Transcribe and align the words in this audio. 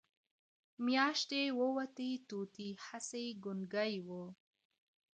میاشتي 0.85 1.43
ووتې 1.59 2.09
طوطي 2.29 2.69
هسی 2.85 3.25
ګونګی 3.43 3.93
وو 4.07 4.23